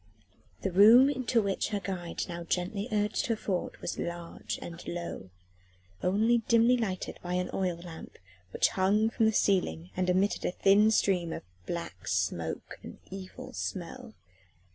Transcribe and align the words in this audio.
The 0.63 0.71
room 0.71 1.11
into 1.11 1.43
which 1.43 1.67
her 1.67 1.79
guide 1.79 2.23
now 2.27 2.43
gently 2.43 2.87
urged 2.91 3.27
her 3.27 3.35
forward 3.35 3.77
was 3.81 3.99
large 3.99 4.57
and 4.59 4.83
low, 4.87 5.29
only 6.01 6.39
dimly 6.47 6.75
lighted 6.75 7.19
by 7.21 7.35
an 7.35 7.51
oil 7.53 7.77
lamp 7.77 8.17
which 8.51 8.69
hung 8.69 9.11
from 9.11 9.27
the 9.27 9.31
ceiling 9.31 9.91
and 9.95 10.09
emitted 10.09 10.43
a 10.43 10.51
thin 10.51 10.89
stream 10.89 11.31
of 11.31 11.43
black 11.67 12.07
smoke 12.07 12.79
and 12.81 12.97
evil 13.11 13.53
smell. 13.53 14.15